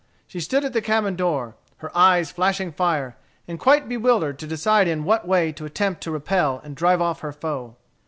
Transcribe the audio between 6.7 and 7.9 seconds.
drive off her foe.